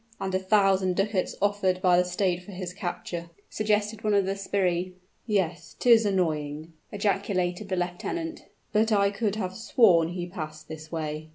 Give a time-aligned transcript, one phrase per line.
[0.19, 4.31] "And a thousand ducats offered by the state for his capture," suggested one of the
[4.35, 4.93] sbirri.
[5.27, 11.29] "Yes; 'tis annoying!" ejaculated the lieutenant, "but I could have sworn he passed this way."